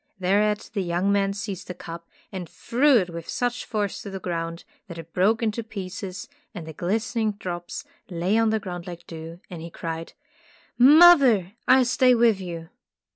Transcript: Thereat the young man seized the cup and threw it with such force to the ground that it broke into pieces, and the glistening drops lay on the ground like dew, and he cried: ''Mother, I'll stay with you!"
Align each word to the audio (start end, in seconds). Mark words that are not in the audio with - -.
Thereat 0.17 0.71
the 0.73 0.81
young 0.81 1.11
man 1.11 1.31
seized 1.33 1.67
the 1.67 1.75
cup 1.75 2.09
and 2.31 2.49
threw 2.49 2.97
it 2.97 3.11
with 3.11 3.29
such 3.29 3.65
force 3.65 4.01
to 4.01 4.09
the 4.09 4.19
ground 4.19 4.63
that 4.87 4.97
it 4.97 5.13
broke 5.13 5.43
into 5.43 5.63
pieces, 5.63 6.27
and 6.55 6.65
the 6.65 6.73
glistening 6.73 7.33
drops 7.33 7.83
lay 8.09 8.35
on 8.35 8.49
the 8.49 8.59
ground 8.59 8.87
like 8.87 9.05
dew, 9.05 9.39
and 9.51 9.61
he 9.61 9.69
cried: 9.69 10.13
''Mother, 10.79 11.53
I'll 11.67 11.85
stay 11.85 12.15
with 12.15 12.39
you!" 12.41 12.69